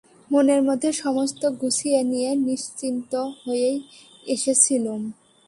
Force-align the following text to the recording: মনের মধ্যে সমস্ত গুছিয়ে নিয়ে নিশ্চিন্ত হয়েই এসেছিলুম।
মনের 0.31 0.61
মধ্যে 0.63 0.89
সমস্ত 1.03 1.41
গুছিয়ে 1.61 1.99
নিয়ে 2.03 2.31
নিশ্চিন্ত 2.47 3.11
হয়েই 3.43 3.77
এসেছিলুম। 4.27 5.01